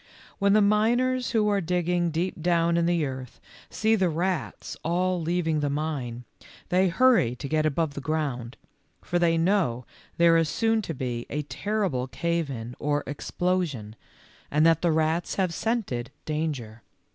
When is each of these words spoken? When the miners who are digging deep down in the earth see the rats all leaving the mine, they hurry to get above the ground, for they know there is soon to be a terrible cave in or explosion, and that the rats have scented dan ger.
When 0.39 0.53
the 0.53 0.63
miners 0.63 1.29
who 1.29 1.47
are 1.49 1.61
digging 1.61 2.09
deep 2.09 2.41
down 2.41 2.75
in 2.75 2.87
the 2.87 3.05
earth 3.05 3.39
see 3.69 3.93
the 3.93 4.09
rats 4.09 4.75
all 4.83 5.21
leaving 5.21 5.59
the 5.59 5.69
mine, 5.69 6.23
they 6.69 6.87
hurry 6.87 7.35
to 7.35 7.47
get 7.47 7.67
above 7.67 7.93
the 7.93 8.01
ground, 8.01 8.57
for 9.03 9.19
they 9.19 9.37
know 9.37 9.85
there 10.17 10.37
is 10.37 10.49
soon 10.49 10.81
to 10.81 10.95
be 10.95 11.27
a 11.29 11.43
terrible 11.43 12.07
cave 12.07 12.49
in 12.49 12.75
or 12.79 13.03
explosion, 13.05 13.95
and 14.49 14.65
that 14.65 14.81
the 14.81 14.91
rats 14.91 15.35
have 15.35 15.53
scented 15.53 16.09
dan 16.25 16.53
ger. 16.53 16.81